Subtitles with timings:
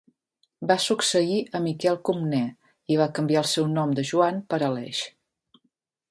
[0.69, 2.41] Va succeir a Miquel Comnè
[2.93, 5.03] i va canviar el seu nom de Joan per Aleix.